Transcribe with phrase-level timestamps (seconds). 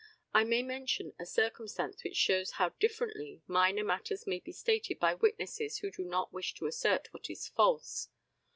[0.33, 5.13] I may mention a circumstance which shows how differently minor matters may be stated by
[5.13, 8.09] witnesses who do not wish to assert what is false.